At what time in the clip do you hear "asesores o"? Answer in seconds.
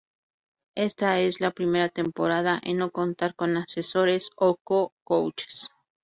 3.55-4.55